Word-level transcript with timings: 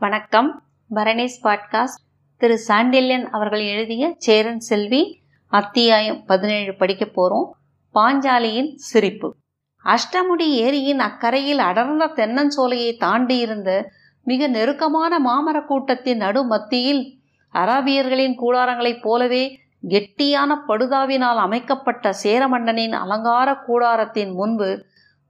வணக்கம். 0.00 0.62
பரணேஸ் 0.94 1.38
பாட்காஸ்ட். 1.42 2.02
திரு 2.36 2.60
சாண்டில்யன் 2.68 3.22
அவர்கள் 3.22 3.60
எழுதிய 3.60 4.14
சேரன் 4.18 4.60
செல்வி 4.60 5.22
அத்தியாயம் 5.46 6.24
பதினேழு 6.24 6.74
படிக்க 6.74 7.04
போகிறோம் 7.04 7.56
பாஞ்சாலியின் 7.94 8.74
சிரிப்பு. 8.74 9.36
அஷ்டமுடி 9.84 10.46
ஏரியின் 10.62 10.98
அக்கரையில் 10.98 11.58
அடர்ந்த 11.58 12.06
தென்னஞ்சோலையை 12.06 12.96
தாண்டி 12.98 13.38
இருந்த 13.38 13.90
மிக 14.24 14.46
நெருக்கமான 14.46 15.18
மாமர 15.18 15.64
கூட்டத்தின் 15.64 16.16
நடு 16.16 16.44
மத்தியில் 16.44 17.18
அராபியர்களின் 17.52 18.36
கூடாரங்களைப் 18.38 19.02
போலவே 19.02 19.58
கெட்டியான 19.88 20.56
படுதாவினால் 20.68 21.36
அமைக்கப்பட்ட 21.36 22.14
சேரமன்னனின் 22.22 22.92
அலங்கார 22.92 23.56
கூடாரத்தின் 23.68 24.32
முன்பு 24.32 24.84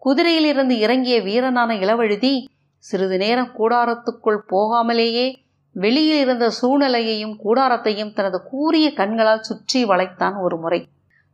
குதிரையிலிருந்து 0.05 0.71
இறங்கிய 0.71 1.21
வீரனான 1.21 1.75
இளவழுதி 1.75 2.45
சிறிது 2.79 3.19
நேரம் 3.19 3.53
கூடாரத்துக்குள் 3.59 4.41
போகாமலேயே 4.49 5.27
வெளியில் 5.73 6.21
இருந்த 6.21 6.51
சூழ்நிலையையும் 6.51 7.35
கூடாரத்தையும் 7.45 8.13
தனது 8.13 8.43
கூரிய 8.43 8.93
கண்களால் 8.93 9.43
சுற்றி 9.43 9.85
வளைத்தான் 9.85 10.37
ஒரு 10.37 10.57
முறை. 10.57 10.89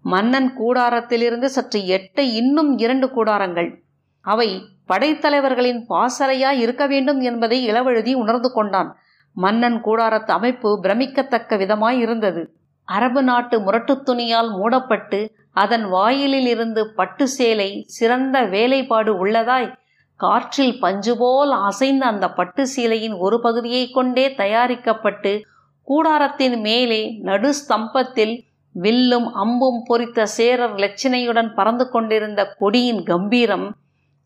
மன்னன் 0.04 0.48
கூடாரத்திலிருந்து 0.58 1.44
சற்று 1.44 1.80
எட்ட 1.96 2.18
இன்னும் 2.20 2.78
இரண்டு 2.78 3.06
கூடாரங்கள். 3.06 3.70
அவை 4.20 4.48
படைத்தலைவர்களின் 4.88 5.80
பாசறையாய் 5.88 6.58
இருக்க 6.58 6.86
வேண்டும் 6.86 7.20
என்பதை 7.20 7.58
இளவழுதி 7.70 8.12
உணர்ந்து 8.14 8.52
கொண்டான். 8.52 8.90
மன்னன் 9.36 9.78
கூடாரத்து 9.84 10.30
அமைப்பு 10.30 10.80
பிரமிக்கத்தக்க 10.82 11.56
விதமாய் 11.56 11.98
இருந்தது. 11.98 12.42
அரபு 12.88 13.22
நாட்டு 13.22 13.60
முரட்டு 13.60 13.94
துணியால் 14.02 14.50
மூடப்பட்டு 14.50 15.20
அதன் 15.52 15.86
வாயிலில் 15.88 16.46
இருந்து 16.46 16.82
பட்டு 16.94 17.28
சேலை 17.28 17.70
சிறந்த 17.86 18.42
வேலைப்பாடு 18.44 19.26
உள்ளதாய் 19.26 19.68
காற்றில் 20.20 20.78
பஞ்சு 20.78 21.16
போல் 21.16 21.50
அசைந்த 21.50 22.04
அந்த 22.06 22.26
பட்டு 22.30 22.62
சீலையின் 22.66 23.16
ஒரு 23.18 23.40
பகுதியை 23.40 23.90
கொண்டே 23.90 24.34
தயாரிக்கப்பட்டு 24.34 25.32
கூடாரத்தின் 25.88 26.60
மேலே 26.60 27.00
நடு 27.20 27.50
ஸ்தம்பத்தில் 27.52 28.34
வில்லும் 28.74 29.26
அம்பும் 29.34 29.80
பொறித்த 29.84 30.26
சேரர் 30.26 30.74
லட்சணையுடன் 30.74 31.50
பறந்து 31.54 31.90
கொண்டிருந்த 31.90 32.56
கொடியின் 32.58 33.02
கம்பீரம் 33.02 33.66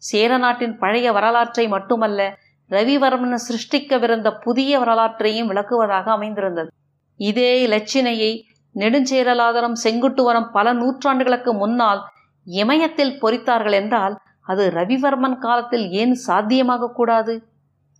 சேர 0.02 0.38
நாட்டின் 0.38 0.78
பழைய 0.78 1.12
வரலாற்றை 1.12 1.68
மட்டுமல்ல 1.68 2.20
ரவிவர்மன் 2.70 3.40
சிருஷ்டிக்கவிருந்த 3.48 4.28
புதிய 4.38 4.78
வரலாற்றையும் 4.78 5.50
விளக்குவதாக 5.50 6.06
அமைந்திருந்தது. 6.10 6.70
இதே 7.20 7.66
இலச்சினையை 7.66 8.32
நெடுஞ்சேரலாதரம் 8.74 9.76
செங்குட்டுவரம் 9.84 10.48
பல 10.52 10.72
நூற்றாண்டுகளுக்கு 10.72 11.52
முன்னால் 11.52 12.00
இமயத்தில் 12.46 13.18
பொறித்தார்கள் 13.20 13.72
என்றால் 13.72 14.14
அது 14.48 14.70
ரவிவர்மன் 14.74 15.38
காலத்தில் 15.38 15.90
ஏன் 15.90 16.14
சாத்தியமாக 16.14 16.92
கூடாது? 16.92 17.48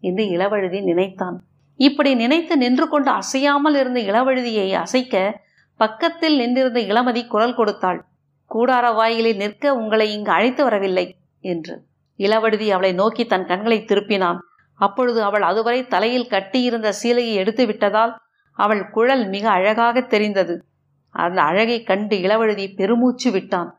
என்று 0.01 0.25
இளவழுதி 0.25 0.83
நினைத்தான். 0.83 1.37
இப்படி 1.77 2.15
நினைத்து 2.15 2.57
நின்று 2.57 2.89
கொண்டு 2.89 3.11
அசையாமல் 3.11 3.75
இருந்த 3.75 4.01
இளவழுதியை 4.01 4.73
அசைக்க 4.75 5.41
பக்கத்தில் 5.77 6.37
நின்றிருந்த 6.37 6.81
இளமதி 6.81 7.27
குரல் 7.27 7.55
கொடுத்தாள். 7.55 8.05
கூடார 8.51 8.95
வாயிலில் 8.95 9.37
நிற்க 9.37 9.75
உங்களை 9.75 10.13
இங்கு 10.13 10.31
அழைத்து 10.31 10.63
வரவில்லை 10.65 11.17
என்று. 11.41 11.75
இளவழுதி 12.19 12.69
அவளை 12.69 12.93
நோக்கி 12.93 13.27
தன் 13.27 13.47
கண்களை 13.47 13.85
திருப்பினான். 13.85 14.39
அப்பொழுது 14.75 15.23
அவள் 15.23 15.43
அதுவரை 15.43 15.87
தலையில் 15.87 16.31
கட்டியிருந்த 16.31 16.89
சீலையை 17.03 17.35
எடுத்து 17.35 17.67
விட்டதால் 17.67 18.13
அவள் 18.59 18.91
குழல் 18.91 19.29
மிக 19.29 19.51
அழகாக 19.51 20.01
தெரிந்தது. 20.01 20.57
அந்த 21.15 21.39
அழகை 21.43 21.83
கண்டு 21.83 22.17
இளவழுதி 22.17 22.67
பெருமூச்சு 22.77 23.31
விட்டான். 23.31 23.71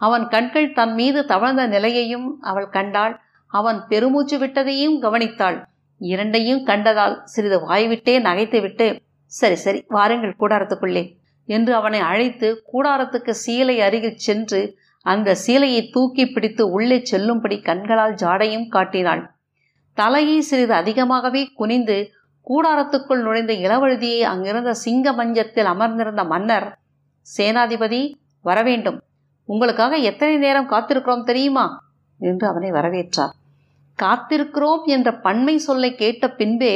அவன் 0.00 0.28
கண்கள் 0.28 0.72
தன் 0.72 0.94
மீது 0.94 1.20
தவழ்ந்த 1.24 1.66
நிலையையும் 1.66 2.28
அவள் 2.40 2.68
கண்டாள். 2.68 3.14
அவன் 3.50 3.78
பெருமூச்சு 3.88 4.36
விட்டதையும் 4.38 4.96
கவனித்தாள். 5.02 5.58
இரண்டையும் 6.00 6.66
கண்டதால் 6.66 7.14
சிறிது 7.24 7.58
வாய்விட்டே 7.68 8.14
நகைத்துவிட்டு 8.22 8.86
சரி 9.32 9.54
சரி 9.54 9.84
வாருங்கள் 9.88 10.38
கூடாரத்துக்குள்ளே 10.38 11.02
என்று 11.48 11.74
அவனை 11.74 12.00
அழைத்து 12.00 12.48
கூடாரத்துக்கு 12.72 13.32
சீலை 13.46 13.76
அருகில் 13.78 14.22
சென்று 14.26 14.60
அந்த 15.06 15.36
சீலையை 15.46 15.90
தூக்கி 15.90 16.26
பிடித்து 16.26 16.70
உள்ளே 16.70 16.98
செல்லும்படி 17.04 17.56
கண்களால் 17.60 18.14
ஜாடையும் 18.14 18.68
காட்டினாள். 18.68 19.22
தலையை 19.94 20.40
சிறிது 20.40 20.74
அதிகமாகவே 20.74 21.42
குனிந்து 21.54 21.98
கூடாரத்துக்குள் 22.46 23.22
நுழைந்த 23.22 23.52
இளவழுதியை 23.52 24.20
அங்கிருந்த 24.20 24.72
சிங்க 24.74 25.12
மஞ்சத்தில் 25.12 25.64
அமர்ந்திருந்த 25.64 26.24
மன்னர் 26.24 26.68
சேனாதிபதி 27.26 28.02
வரவேண்டும். 28.44 28.98
உங்களுக்காக 29.48 29.96
எத்தனை 29.96 30.36
நேரம் 30.36 30.70
காத்திருக்கிறோம் 30.70 31.22
தெரியுமா? 31.22 31.66
என்று 32.20 32.46
அவனை 32.48 32.70
வரவேற்றார். 32.70 33.34
காத்திருக்கிறோம் 33.98 34.82
என்ற 34.84 35.08
பன்மை 35.18 35.58
சொல்லை 35.58 35.94
கேட்ட 35.94 36.24
பின்பே 36.30 36.72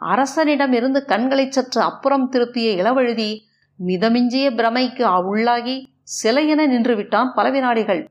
அரசனிடம் 0.00 0.72
இருந்து 0.72 1.04
கண்களை 1.04 1.50
சற்று 1.50 1.80
அப்புறம் 1.80 2.28
திருப்பிய 2.32 2.68
இளவழுதி 2.82 3.30
மிதமிஞ்சிய 3.78 4.46
பிரமைக்கு 4.58 5.04
உள்ளாகி 5.30 5.76
சிலையென 6.22 6.66
நின்று 6.66 6.96
விட்டான் 6.96 7.32
பல 7.34 7.50
வினாடிகள் 7.50 8.02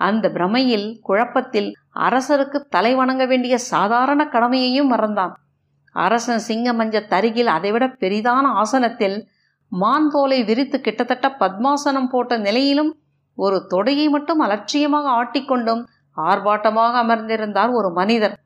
அந்த 0.00 0.28
பிரமையில் 0.28 0.88
குழப்பத்தில் 1.02 1.68
அரசருக்கு 1.98 2.58
தலை 2.70 2.94
வணங்க 2.94 3.26
வேண்டிய 3.26 3.54
சாதாரண 3.58 4.24
கடமையையும் 4.24 4.90
மறந்தான். 4.92 5.34
அரசன் 5.96 6.38
சிங்க 6.38 6.72
மஞ்ச 6.72 6.96
தருகில் 7.08 7.50
அதைவிட 7.56 7.86
பெரிதான 8.00 8.44
ஆசனத்தில் 8.54 9.16
மான் 9.72 10.08
தோலை 10.08 10.44
விரித்து 10.44 10.80
கிட்டத்தட்ட 10.80 11.28
பத்மாசனம் 11.40 12.10
போட்ட 12.10 12.36
நிலையிலும் 12.38 12.92
ஒரு 13.38 13.56
தொடையை 13.72 14.06
மட்டும் 14.08 14.40
அலட்சியமாக 14.44 15.06
ஆட்டிக்கொண்டும் 15.20 15.82
ஆர்ப்பாட்டமாக 16.16 16.94
அமர்ந்திருந்தார் 17.04 17.72
ஒரு 17.72 17.88
மனிதர். 17.90 18.36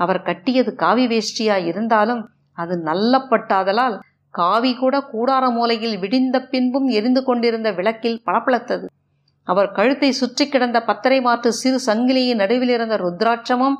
அவர் 0.00 0.20
கட்டியது 0.22 0.70
காவி 0.74 1.04
வேஷ்டியாய் 1.06 1.66
இருந்தாலும் 1.70 2.22
அது 2.58 2.74
நல்ல 2.88 3.18
பட்டாதலால் 3.30 3.96
காவி 4.34 4.70
கூட 4.74 4.96
கூடார 5.12 5.44
மூலையில் 5.50 5.96
விடிந்த 5.98 6.36
பின்பும் 6.52 6.88
எரிந்து 6.88 7.20
கொண்டிருந்த 7.24 7.68
விளக்கில் 7.72 8.22
பளபளத்தது. 8.26 8.86
அவர் 9.48 9.68
கழுத்தை 9.72 10.10
சுற்றி 10.12 10.44
கிடந்த 10.46 10.78
பத்தரை 10.82 11.18
மாற்று 11.20 11.50
சிறு 11.52 11.78
சங்கிலியின் 11.86 12.40
நடுவில் 12.42 12.72
இருந்த 12.76 12.94
ருத்ராட்சமும் 12.96 13.76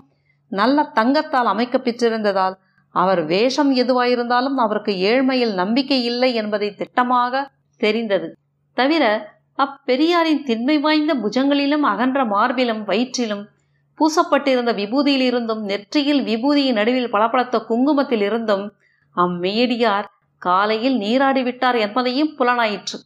நல்ல 0.52 0.84
தங்கத்தால் 0.98 1.48
அமைக்கப்பெற்றிருந்ததால் 1.52 2.56
அவர் 2.94 3.22
வேஷம் 3.24 3.72
எதுவாயிருந்தாலும் 3.76 4.58
அவருக்கு 4.64 4.92
ஏழ்மையில் 5.10 5.54
நம்பிக்கை 5.54 5.98
இல்லை 6.02 6.30
என்பதை 6.34 6.68
திட்டமாக 6.80 7.42
தெரிந்தது. 7.80 8.28
தவிர 8.76 9.04
அப்பெரியாரின் 9.58 10.42
திண்மை 10.42 10.78
வாய்ந்த 10.78 11.14
புஜங்களிலும் 11.14 11.80
அகன்ற 11.80 12.24
மார்பிலும் 12.24 12.82
வயிற்றிலும் 12.84 13.44
பூசப்பட்டிருந்த 13.98 14.72
விபூதியிலிருந்தும் 14.72 15.60
நெற்றியில் 15.60 16.22
விபூதியின் 16.24 16.72
நடுவில் 16.72 17.10
பளபளத்த 17.10 17.64
குங்குமத்தில் 17.68 18.20
இருந்தும் 18.20 18.72
அம்மேடியார் 19.16 20.04
காலையில் 20.38 20.96
நீராடிவிட்டார் 20.98 21.78
என்பதையும் 21.78 22.34
புலனாயிற்று. 22.38 22.98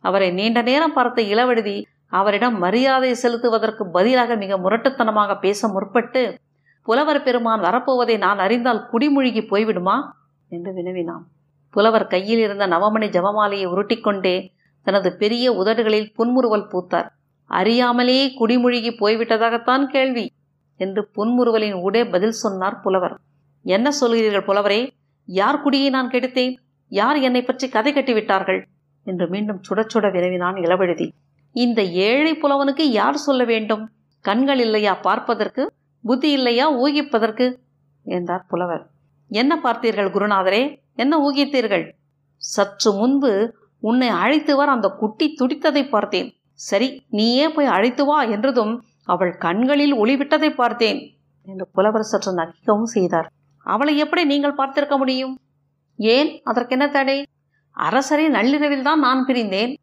அவரை 0.00 0.30
நீண்ட 0.30 0.62
நேரம் 0.62 0.92
பார்த்த 0.92 1.22
இளவழுதி 1.22 1.82
அவரிடம் 2.08 2.58
மரியாதை 2.58 3.14
செலுத்துவதற்கு 3.14 3.84
பதிலாக 3.92 4.34
மிக 4.34 4.58
முரட்டுத்தனமாக 4.58 5.40
பேச 5.40 5.68
முற்பட்டு 5.68 6.34
புலவர் 6.82 7.22
பெருமான் 7.22 7.60
வரப்போவதை 7.60 8.18
நான் 8.18 8.38
அறிந்தால் 8.38 8.88
குடிமூழ்கி 8.92 9.42
போய்விடுமா? 9.50 9.96
என்று 10.48 10.72
வினவினான். 10.72 11.24
புலவர் 11.70 12.06
கையில் 12.06 12.38
இருந்த 12.38 12.66
நவமணி 12.66 13.08
ஜபமாலையை 13.08 13.66
உருட்டிக்கொண்டே 13.66 14.36
தனது 14.88 15.16
பெரிய 15.16 15.46
உதடுகளில் 15.52 16.12
புன்முறுவல் 16.14 16.68
பூத்தார். 16.72 17.08
அறியாமலே 17.50 18.18
குடிமொழிகி 18.40 18.90
போய்விட்டதாகத்தான் 19.00 19.84
கேள்வி 19.86 20.24
என்று 20.76 21.02
புன்முறுவலின் 21.16 21.76
உடே 21.86 22.02
பதில் 22.10 22.36
சொன்னார் 22.42 22.80
புலவர். 22.80 23.14
என்ன 23.64 23.88
சொல்கிறீர்கள் 24.00 24.46
புலவரே? 24.48 24.80
யார் 25.28 25.62
குடியை 25.62 25.88
நான் 25.90 26.10
கெடுத்தேன்? 26.10 26.54
யார் 26.88 27.18
என்னை 27.18 27.42
பற்றி 27.42 27.68
கதை 27.68 27.92
கட்டிவிட்டார்கள்? 27.92 28.60
என்று 29.04 29.28
மீண்டும் 29.28 29.60
சுட 29.68 29.80
சுட 29.94 30.06
வினவினான் 30.12 30.54
இளவழுதி. 30.54 31.08
இந்த 31.54 31.80
ஏழை 31.82 32.32
புலவனுக்கு 32.34 32.84
யார் 32.92 33.16
சொல்ல 33.16 33.44
வேண்டும்? 33.44 33.84
கண்கள் 34.24 34.58
இல்லையா 34.58 34.94
பார்ப்பதற்கு? 34.94 35.64
புத்தி 36.04 36.30
இல்லையா 36.32 36.66
ஊகிப்பதற்கு? 36.84 37.46
என்றார் 38.06 38.46
புலவர். 38.48 38.84
என்ன 39.30 39.52
பார்த்தீர்கள் 39.64 40.14
குருநாதரே? 40.16 40.62
என்ன 40.94 41.14
ஊகித்தீர்கள்? 41.18 41.84
சற்று 42.36 42.90
முன்பு 42.92 43.32
உன்னை 43.80 44.08
அழைத்து 44.08 44.56
வர 44.56 44.70
அந்த 44.70 44.88
குட்டி 44.88 45.36
துடித்ததை 45.40 45.88
பார்த்தேன். 45.88 46.32
சரி 46.52 47.02
நீயே 47.08 47.48
போய் 47.48 47.66
அழைத்து 47.66 48.04
வா 48.04 48.22
என்றதும் 48.22 48.82
அவள் 49.04 49.36
கண்களில் 49.36 49.94
ஒளிவிட்டதை 49.94 50.54
பார்த்தேன் 50.54 51.16
என்று 51.42 51.68
புலவர் 51.72 52.02
சற்று 52.02 52.84
செய்தார். 52.84 53.32
அவளை 53.58 53.96
எப்படி 53.96 54.24
நீங்கள் 54.24 54.54
பார்த்திருக்க 54.54 54.96
முடியும்? 54.96 55.38
ஏன்? 55.96 56.40
அதற்கென்ன 56.44 56.88
தடை? 56.88 57.26
அரசரை 57.70 58.28
நள்ளிரவில் 58.28 58.82
தான் 58.82 58.98
நான் 58.98 59.24
பிரிந்தேன். 59.28 59.74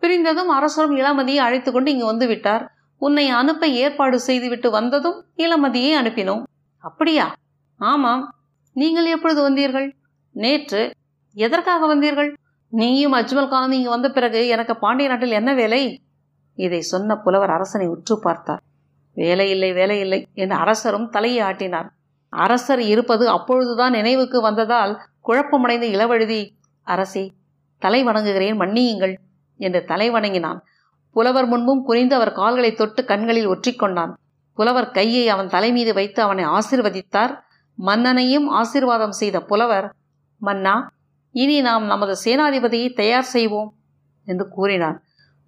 பிரிந்ததும் 0.00 0.48
அரசரும் 0.48 0.96
இளமதியை 0.96 1.36
அழைத்து 1.36 1.72
கொண்டு 1.72 1.90
இங்கு 1.90 2.04
வந்து 2.04 2.26
விட்டார். 2.26 2.72
உன்னை 2.98 3.28
அனுப்ப 3.28 3.66
ஏற்பாடு 3.66 4.20
செய்துவிட்டு 4.20 4.70
வந்ததும் 4.70 5.24
இளமதியை 5.36 5.94
அனுப்பினோம். 5.94 6.42
அப்படியா? 6.78 7.34
ஆமாம். 7.78 8.34
நீங்கள் 8.72 9.04
எப்பொழுது 9.04 9.50
வந்தீர்கள்? 9.50 9.92
நேற்று. 10.30 10.90
எதற்காக 11.32 11.94
வந்தீர்கள்? 11.94 12.36
நீயும் 12.72 13.12
அஜ்மல் 13.12 13.48
கானும் 13.48 13.70
இங்கு 13.70 13.90
வந்த 13.90 14.08
பிறகு 14.10 14.48
எனக்கு 14.48 14.74
பாண்டிய 14.76 15.08
நாட்டில் 15.08 15.30
என்ன 15.30 15.54
வேலை? 15.54 15.82
இதை 16.58 16.80
சொன்ன 16.80 17.16
புலவர் 17.16 17.50
அரசனை 17.50 17.86
உற்று 17.86 18.20
பார்த்தார். 18.20 18.62
வேலை 19.16 19.50
இல்லை 19.50 19.72
வேலை 19.72 20.00
இல்லை 20.00 20.26
என்று 20.34 20.56
அரசரும் 20.56 21.08
தலையை 21.08 21.40
ஆட்டினார். 21.42 21.88
அரசர் 22.32 22.78
இருப்பது 22.78 23.28
அப்பொழுதுதான் 23.28 23.92
நினைவுக்கு 23.92 24.40
வந்ததால் 24.40 24.92
குழப்பமடைந்த 25.20 25.86
இளவழுதி 25.86 26.40
அரசே 26.86 27.24
தலை 27.82 28.04
வணங்குகிறேன் 28.04 28.60
மன்னியுங்கள் 28.60 29.14
என்று 29.60 29.84
தலை 29.84 30.10
வணங்கினான். 30.10 30.60
புலவர் 31.16 31.46
முன்பும் 31.46 31.82
குனிந்து 31.82 32.14
அவர் 32.14 32.32
கால்களை 32.32 32.74
தொட்டு 32.74 33.04
கண்களில் 33.04 33.48
ஒற்றிக்கொண்டான். 33.48 34.12
புலவர் 34.54 34.90
கையை 34.90 35.28
அவன் 35.28 35.48
தலை 35.48 35.72
மீது 35.72 35.92
வைத்து 35.94 36.22
அவனை 36.22 36.44
ஆசிர்வதித்தார். 36.44 37.32
மன்னனையும் 37.78 38.46
ஆசீர்வாதம் 38.48 39.10
செய்த 39.10 39.40
புலவர் 39.40 39.88
மன்னா 40.42 40.74
இனி 41.30 41.60
நாம் 41.60 41.84
நமது 41.84 42.16
சேனாதிபதியை 42.24 42.92
தயார் 42.92 43.22
செய்வோம் 43.22 43.74
என்று 44.24 44.48
கூறினார். 44.48 45.02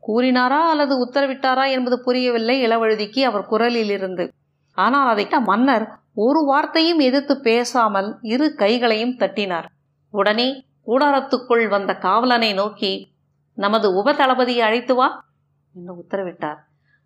கூறினாரா 0.08 0.60
அல்லது 0.72 0.94
உத்தரவிட்டாரா 1.04 1.70
என்பது 1.70 2.00
புரியவில்லை 2.00 2.66
இளவழுதிக்கு 2.66 3.20
அவர் 3.20 3.46
குரலில் 3.46 3.90
இருந்து 3.90 4.32
ஆனால் 4.72 5.08
அதை 5.08 5.26
மன்னர் 5.40 5.98
ஒரு 6.14 6.44
வார்த்தையும் 6.44 6.98
எதிர்த்து 6.98 7.40
பேசாமல் 7.40 8.18
இரு 8.22 8.54
கைகளையும் 8.54 9.16
தட்டினார். 9.16 9.64
உடனே 10.10 10.64
கூடாரத்துக்குள் 10.86 11.68
வந்த 11.68 11.94
காவலனை 11.94 12.52
நோக்கி 12.52 13.12
நமது 13.54 13.94
உப 13.94 14.12
தளபதியை 14.12 14.58
அழைத்து 14.58 14.94
வா 14.94 15.24
என்று 15.72 15.94
உத்தரவிட்டார். 15.94 16.58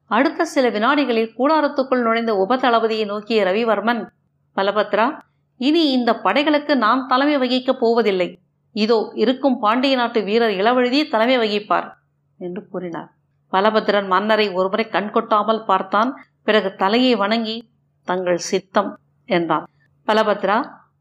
அடுத்த 0.07 0.45
சில 0.45 0.69
வினாடிகளில் 0.69 1.35
கூடாரத்துக்குள் 1.39 2.03
நுழைந்த 2.03 2.37
உப 2.37 2.57
தளபதியை 2.57 3.07
நோக்கிய 3.07 3.45
ரவிவர்மன் 3.45 4.03
பலபத்ரா 4.57 5.19
இனி 5.57 5.91
இந்த 5.91 6.13
படைகளுக்கு 6.15 6.77
நான் 6.77 7.07
தலைமை 7.07 7.37
வகிக்கப் 7.37 7.81
போவதில்லை. 7.81 8.39
இதோ 8.75 8.99
இருக்கும் 9.23 9.59
பாண்டிய 9.59 9.95
நாட்டு 9.97 10.21
வீரர் 10.29 10.55
இளவழுதி 10.61 11.01
தலைமை 11.09 11.37
வகிப்பார் 11.43 11.89
என்று 12.41 12.63
கூறினார். 12.73 13.11
பலபத்திரன் 13.53 14.09
மன்னரை 14.13 14.47
ஒருமுறை 14.59 14.87
கண்கொட்டாமல் 14.95 15.67
பார்த்தான் 15.71 16.11
பிறகு 16.43 16.71
தலையை 16.75 17.13
வணங்கி 17.15 17.57
தங்கள் 18.09 18.41
சித்தம் 18.51 18.91
என்றான். 19.29 19.67
பலபத்ரா 20.09 20.59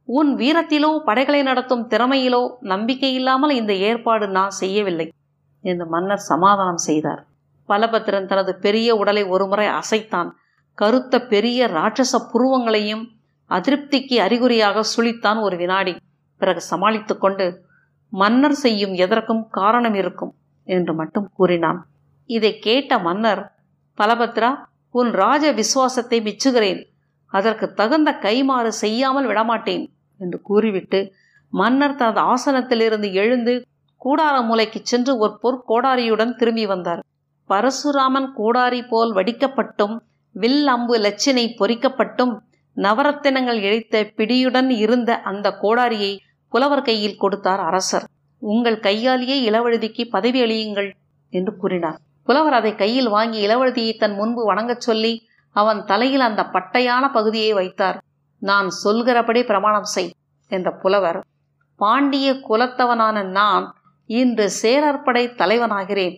உன் 0.07 0.31
வீரத்திலோ 0.35 0.91
படைகளை 1.07 1.41
நடத்தும் 1.43 1.83
திறமையிலோ 1.89 2.43
நம்பிக்கை 2.71 3.11
இல்லாமல் 3.13 3.53
இந்த 3.59 3.73
ஏற்பாடு 3.89 4.25
நான் 4.27 4.53
செய்யவில்லை 4.61 5.07
என்று 5.63 5.85
மன்னர் 5.85 6.23
சமாதானம் 6.31 6.81
செய்தார். 6.87 7.21
பலபத்திரன் 7.69 8.29
தனது 8.31 8.53
பெரிய 8.55 8.89
உடலை 9.01 9.23
ஒருமுறை 9.33 9.67
அசைத்தான். 9.81 10.29
கருத்த 10.77 11.19
பெரிய 11.33 11.67
ராட்சச 11.67 12.13
புருவங்களையும் 12.31 13.03
அதிருப்திக்கு 13.51 14.15
அறிகுறியாக 14.25 14.83
சுழித்தான் 14.93 15.39
ஒரு 15.41 15.55
வினாடி. 15.57 15.93
பிறகு 16.44 16.62
சமாளித்து 16.72 17.16
கொண்டு 17.18 17.45
மன்னர் 18.13 18.57
செய்யும் 18.63 18.94
எதற்கும் 19.04 19.44
காரணம் 19.57 19.95
இருக்கும் 20.01 20.34
என்று 20.68 20.94
மட்டும் 21.00 21.28
கூறினான். 21.38 21.80
இதை 22.30 22.51
கேட்ட 22.66 22.98
மன்னர் 23.07 23.42
பலபத்ரா 23.98 24.51
உன் 24.95 25.12
ராஜ 25.22 25.45
விசுவாசத்தை 25.60 26.18
மிச்சுகிறேன். 26.28 26.81
அதற்கு 27.34 27.68
தகுந்த 27.80 28.10
கைமாறு 28.25 28.72
செய்யாமல் 28.84 29.28
விடமாட்டேன் 29.31 29.86
என்று 30.19 30.38
கூறிவிட்டு 30.50 31.00
மன்னர் 31.54 31.95
தனது 31.95 32.22
ஆசனத்திலிருந்து 32.34 33.10
எழுந்து 33.22 33.54
கூடார 34.01 34.36
மூலைக்கு 34.48 34.80
சென்று 34.84 35.12
ஒரு 35.24 35.34
பொற்கோடாரியுடன் 35.44 36.34
திரும்பி 36.40 36.66
வந்தார். 36.72 37.01
பரசுராமன் 37.50 38.30
கோடாரி 38.40 38.81
போல் 38.92 39.12
வடிக்கப்பட்டும் 39.18 39.95
வில் 40.36 40.68
அம்பு 40.74 40.95
லட்சினை 41.06 41.45
பொறிக்கப்பட்டும் 41.60 42.34
நவரத்தினங்கள் 42.78 43.60
இழைத்த 43.66 43.95
பிடியுடன் 44.18 44.69
இருந்த 44.84 45.12
அந்த 45.31 45.48
கோடாரியை 45.63 46.13
புலவர் 46.53 46.88
கையில் 46.88 47.17
கொடுத்தார் 47.17 47.61
அரசர். 47.69 48.05
உங்கள் 48.41 48.79
கையாலேயே 48.79 49.38
இளவழுதிக்கு 49.50 50.03
பதவி 50.09 50.39
அளியுங்கள் 50.41 50.89
என்று 51.29 51.53
கூறினார். 51.57 52.00
புலவர் 52.27 52.53
அதை 52.53 52.71
கையில் 52.75 53.09
வாங்கி 53.09 53.39
இளவழுதியை 53.47 53.94
தன் 53.97 54.15
முன்பு 54.15 54.41
வணங்கச் 54.45 54.85
சொல்லி 54.88 55.13
அவன் 55.55 55.79
தலையில் 55.85 56.25
அந்த 56.29 56.41
பட்டையான 56.53 57.03
பகுதியை 57.11 57.53
வைத்தார். 57.53 57.97
நான் 58.41 58.69
சொல்கிறபடி 58.83 59.44
பிரமாணம் 59.44 59.89
செய் 59.94 60.11
என்ற 60.51 60.69
புலவர் 60.81 61.19
பாண்டிய 61.79 62.27
குலத்தவனான 62.50 63.17
நான் 63.29 63.65
இன்று 64.06 64.45
சேரற்படை 64.61 65.23
தலைவனாகிறேன். 65.41 66.15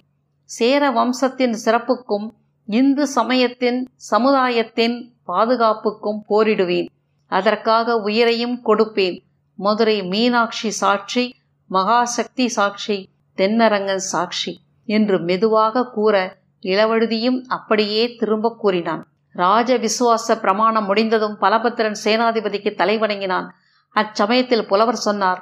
சேர 0.49 0.91
வம்சத்தின் 0.91 1.55
சிறப்புக்கும் 1.65 2.27
இந்து 2.67 3.03
சமயத்தின் 3.07 3.79
சமுதாயத்தின் 4.11 4.97
பாதுகாப்புக்கும் 5.27 6.21
போரிடுவேன். 6.29 6.89
அதற்காக 7.31 7.95
உயிரையும் 8.07 8.57
கொடுப்பேன். 8.65 9.17
மதுரை 9.55 9.97
மீனாட்சி 10.03 10.69
சாட்சி 10.81 11.23
மகாசக்தி 11.69 12.45
சாட்சி 12.57 12.97
தென்னரங்கன் 13.37 14.03
சாட்சி 14.11 14.53
என்று 14.87 15.17
மெதுவாக 15.19 15.85
கூற 15.89 16.15
இளவழுதியும் 16.63 17.39
அப்படியே 17.47 18.03
திரும்ப 18.15 18.55
கூறினான். 18.59 19.03
ராஜ 19.35 19.77
விசுவாச 19.77 20.35
பிரமாணம் 20.39 20.85
முடிந்ததும் 20.85 21.37
பலபத்திரன் 21.41 21.97
சேனாதிபதிக்கு 22.03 22.71
தலைவணங்கினான் 22.81 23.47
அச்சமயத்தில் 23.95 24.67
புலவர் 24.67 25.03
சொன்னார் 25.07 25.41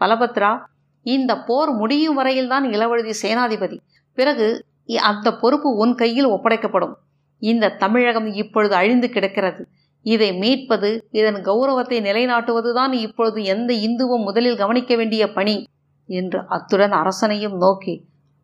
பலபத்ரா 0.00 0.52
இந்த 1.06 1.32
போர் 1.48 1.72
முடியும் 1.72 2.18
வரையில்தான் 2.18 2.66
இளவழுதி 2.74 3.14
சேனாதிபதி. 3.22 3.78
பிறகு 4.18 4.48
அந்த 5.02 5.28
பொறுப்பு 5.42 5.68
உன் 5.76 5.94
கையில் 5.94 6.28
ஒப்படைக்கப்படும். 6.28 6.94
இந்த 7.42 7.74
தமிழகம் 7.82 8.28
இப்பொழுது 8.42 8.74
அழிந்து 8.74 9.08
கிடக்கிறது. 9.10 9.62
இதை 10.06 10.30
மீட்பது 10.32 10.90
இதன் 11.10 11.40
கௌரவத்தை 11.42 11.98
நிலைநாட்டுவதுதான் 12.00 12.94
இப்பொழுது 13.04 13.40
எந்த 13.44 13.72
இந்துவும் 13.86 14.24
முதலில் 14.24 14.56
கவனிக்க 14.56 14.92
வேண்டிய 14.96 15.24
பணி 15.32 15.56
என்று 16.08 16.38
அத்துடன் 16.46 16.92
அரசனையும் 16.92 17.56
நோக்கி 17.56 17.94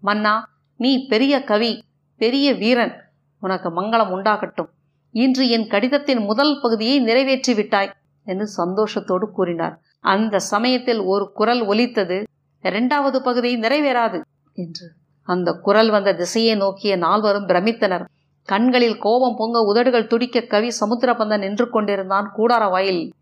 மன்னா 0.02 0.34
நீ 0.80 0.90
பெரிய 1.06 1.34
கவி 1.44 1.72
பெரிய 2.20 2.48
வீரன் 2.54 2.94
உனக்கு 3.42 3.68
மங்களம் 3.70 4.12
உண்டாகட்டும். 4.14 4.70
இன்று 5.14 5.44
என் 5.48 5.66
கடிதத்தின் 5.66 6.22
முதல் 6.24 6.54
பகுதியை 6.60 6.96
நிறைவேற்றி 7.00 7.52
விட்டாய் 7.54 7.92
என்று 8.26 8.46
சந்தோஷத்தோடு 8.56 9.26
கூறினார். 9.30 9.74
அந்த 10.04 10.38
சமயத்தில் 10.52 11.00
ஒரு 11.04 11.24
குரல் 11.32 11.62
ஒலித்தது 11.62 12.18
இரண்டாவது 12.64 13.18
பகுதி 13.22 13.50
நிறைவேறாது 13.56 14.18
என்று 14.58 14.86
அந்த 15.28 15.48
குரல் 15.66 15.90
வந்த 15.90 16.10
திசையை 16.14 16.54
நோக்கிய 16.54 16.92
நால்வரும் 16.96 17.48
பிரமித்தனர். 17.48 18.04
கண்களில் 18.48 18.98
கோபம் 18.98 19.36
பொங்க 19.36 19.60
உதடுகள் 19.60 20.06
துடிக்க 20.06 20.40
கவி 20.40 20.72
சமுத்திரபந்தன் 20.80 21.38
நின்று 21.38 21.70
கொண்டிருந்தான் 21.70 22.32
கூடார 22.36 22.70
வாயில். 22.70 23.12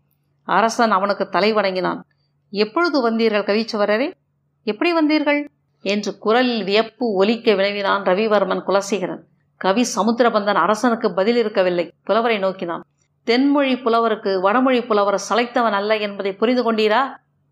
அரசன் 0.43 0.91
அவனுக்கு 0.91 1.29
தலை 1.29 1.53
வணங்கினான். 1.53 2.03
எப்பொழுது 2.49 3.11
வந்தீர்கள் 3.11 3.43
கவிச்சுவரரே? 3.43 4.13
எப்படி 4.63 4.91
வந்தீர்கள்? 4.93 5.47
என்று 5.81 6.17
குரலில் 6.17 6.63
வியப்பு 6.63 7.13
ஒலிக்க 7.13 7.53
வினவினான் 7.53 8.03
ரவிவர்மன் 8.03 8.63
குலசேகரன். 8.67 9.23
கவி 9.57 9.85
சமுத்திரபந்தன் 9.95 10.53
அரசனுக்கு 10.53 11.13
பதில் 11.13 11.35
இருக்கவில்லை. 11.35 11.93
புலவரை 12.03 12.37
நோக்கினான். 12.37 12.83
தென்மொழி 13.25 13.81
புலவருக்கு 13.81 14.41
வடமொழி 14.41 14.83
புலவர் 14.83 15.21
சளைத்தவன் 15.29 15.71
அல்ல 15.71 15.97
என்பதை 15.97 16.33
புரிந்து 16.33 16.73
கொண்டீரா? 16.73 17.01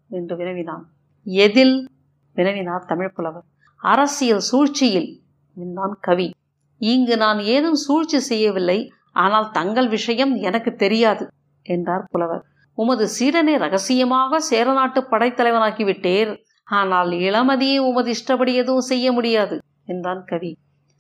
என்று 0.10 0.36
வினவினான். 0.36 0.88
எதில்? 1.24 1.90
வினவினார் 2.36 2.86
தமிழ் 2.86 3.12
புலவர். 3.12 3.44
அரசியல் 3.76 4.40
சூழ்ச்சியில் 4.40 5.22
என்றான் 5.56 5.98
கவி. 6.02 6.34
இங்கு 6.82 7.16
நான் 7.18 7.40
ஏதும் 7.56 7.80
சூழ்ச்சி 7.86 8.20
செய்யவில்லை 8.30 8.80
ஆனால் 9.24 9.48
தங்கள் 9.52 9.88
விஷயம் 9.88 10.34
எனக்கு 10.48 10.72
தெரியாது 10.76 11.26
என்றார் 11.66 12.10
புலவர். 12.12 12.44
உமது 12.78 13.06
சீடனை 13.18 13.54
ரகசியமாக 13.58 14.40
சேரநாட்டு 14.50 15.02
படைத்தலைவனாக்கிவிட்டேர் 15.12 16.32
ஆனால் 16.68 17.12
இளமதியை 17.28 17.78
உமது 17.90 18.10
இஷ்டப்படி 18.16 18.54
எதுவும் 18.54 18.90
செய்ய 18.92 19.06
முடியாது 19.12 19.56
என்றான் 19.86 20.24
கவி. 20.26 20.52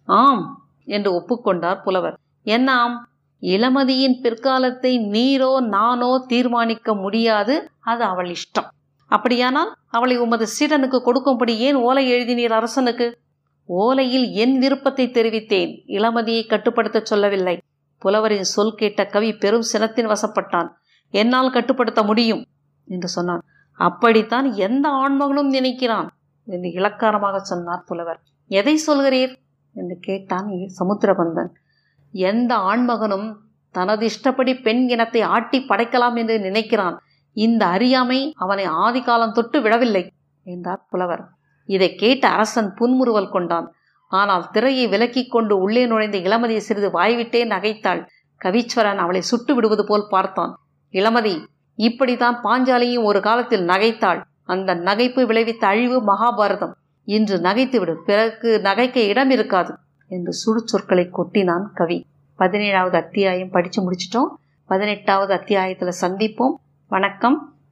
ஆம் 0.07 0.43
என்று 0.87 1.09
ஒப்புக்கொண்டார் 1.19 1.83
புலவர். 1.85 2.15
என்ன 2.45 2.69
ஆம் 2.83 2.97
இளமதியின் 3.43 4.17
பிற்காலத்தை 4.23 4.91
நீரோ 5.15 5.51
நானோ 5.75 6.11
தீர்மானிக்க 6.27 6.93
முடியாது 6.95 7.55
அது 7.91 8.03
அவள் 8.03 8.29
இஷ்டம். 8.37 8.69
அப்படியானால் 9.11 9.71
அவளை 9.89 10.15
உமது 10.17 10.45
சீடனுக்கு 10.55 10.99
கொடுக்கும்படி 11.01 11.53
ஏன் 11.67 11.77
ஓலை 11.87 12.03
எழுதினீர் 12.09 12.55
அரசனுக்கு? 12.59 13.07
ஓலையில் 13.69 14.31
என் 14.31 14.59
விருப்பத்தை 14.59 15.07
தெரிவித்தேன். 15.07 15.83
இளமதியை 15.87 16.47
கட்டுப்படுத்த 16.47 16.99
சொல்லவில்லை. 17.03 17.61
புலவரின் 17.97 18.41
சொல் 18.41 18.75
கேட்ட 18.75 19.05
கவி 19.05 19.33
பெரும் 19.33 19.65
சினத்தின் 19.73 20.07
வசப்பட்டான். 20.07 20.69
என்னால் 21.09 21.51
கட்டுப்படுத்த 21.51 22.03
முடியும் 22.03 22.45
என்று 22.83 23.07
சொன்னான். 23.07 23.41
அப்படித்தான் 23.71 24.53
எந்த 24.53 24.89
ஆண்மகனும் 24.89 25.51
நினைக்கிறான் 25.53 26.07
என்று 26.43 26.71
இலக்காரமாக 26.71 27.39
சொன்னார் 27.39 27.83
புலவர். 27.85 28.19
எதை 28.47 28.79
சொல்கிறீர்? 28.87 29.35
என்று 29.73 29.97
கேட்டான் 29.99 30.47
சமுத்திரபந்தன். 30.79 31.49
எந்த 32.11 32.55
ஆண்மகனும் 32.55 33.35
தனது 33.71 34.05
இஷ்டப்படி 34.05 34.55
பெண் 34.55 34.87
இனத்தை 34.87 35.21
ஆட்டி 35.21 35.59
படைக்கலாம் 35.59 36.17
என்று 36.17 36.37
நினைக்கிறான். 36.37 36.97
இந்த 37.31 37.65
அறியாமை 37.65 38.33
அவனை 38.35 38.67
ஆதிகாலம் 38.67 39.31
தொட்டு 39.31 39.61
விடவில்லை 39.61 40.11
என்றார் 40.43 40.85
புலவர். 40.89 41.34
இதை 41.65 41.95
கேட்ட 41.95 42.27
அரசன் 42.27 42.73
புன்முறுவல் 42.73 43.29
கொண்டான். 43.29 43.73
ஆனால் 44.07 44.49
திரையை 44.49 44.87
விலக்கிக் 44.87 45.29
கொண்டு 45.29 45.57
உள்ளே 45.57 45.85
நுழைந்த 45.85 46.17
இளமதியை 46.17 46.57
சிறிது 46.57 46.91
வாய்விட்டே 46.91 47.47
நகைத்தாள். 47.47 48.05
கவீஸ்வரன் 48.45 48.95
அவளை 48.95 49.21
சுட்டு 49.21 49.55
விடுவது 49.55 49.85
போல் 49.85 50.07
பார்த்தான். 50.09 50.59
இளமதி 50.91 51.45
இப்படித்தான் 51.75 52.41
பாஞ்சாலியும் 52.43 53.03
ஒரு 53.03 53.19
காலத்தில் 53.19 53.65
நகைத்தாள். 53.65 54.23
அந்த 54.43 54.75
நகைப்பு 54.75 55.25
விளைவித்த 55.25 55.67
அழிவு 55.67 56.03
மகாபாரதம். 56.07 56.71
இன்று 57.03 57.37
நகைத்துவிடும் 57.37 58.03
பிறகு 58.05 58.61
நகைக்க 58.63 58.95
இடம் 58.95 59.29
இருக்காது 59.29 59.75
என்று 60.09 60.33
சுடு 60.33 60.61
சொற்களை 60.65 61.09
கொட்டினான் 61.11 61.63
கவி. 61.73 62.05
பதினேழாவது 62.39 62.95
அத்தியாயம் 62.95 63.49
படித்து 63.49 63.91
முடிச்சிட்டோம். 63.91 64.27
பதினெட்டாவது 64.65 65.33
அத்தியாயத்தில் 65.33 65.93
சந்திப்போம். 66.01 66.53
வணக்கம். 66.87 67.54